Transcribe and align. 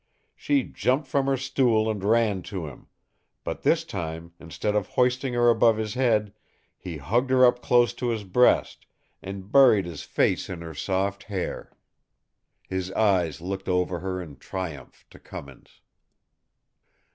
She 0.35 0.63
jumped 0.63 1.05
from 1.05 1.27
her 1.27 1.37
stool 1.37 1.87
and 1.87 2.03
ran 2.03 2.41
to 2.49 2.65
him; 2.65 2.87
but 3.43 3.61
this 3.61 3.83
time, 3.83 4.33
instead 4.39 4.73
of 4.75 4.87
hoisting 4.87 5.33
her 5.35 5.47
above 5.51 5.77
his 5.77 5.93
head, 5.93 6.33
he 6.75 6.97
hugged 6.97 7.29
her 7.29 7.45
up 7.45 7.61
close 7.61 7.93
to 7.93 8.07
his 8.09 8.23
breast, 8.23 8.87
and 9.21 9.51
buried 9.51 9.85
his 9.85 10.01
face 10.01 10.49
in 10.49 10.61
her 10.61 10.73
soft 10.73 11.25
hair. 11.25 11.77
His 12.67 12.91
eyes 12.93 13.41
looked 13.41 13.69
over 13.69 13.99
her 13.99 14.19
in 14.19 14.37
triumph 14.37 15.05
to 15.11 15.19
Cummins. 15.19 15.81